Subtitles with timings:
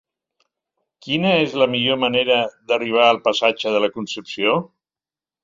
[1.07, 2.39] Quina és la millor manera
[2.73, 4.59] d'arribar al passatge de la Concepció?